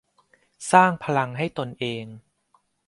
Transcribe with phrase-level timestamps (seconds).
[0.71, 2.05] สร้างพลังให้ตนเอง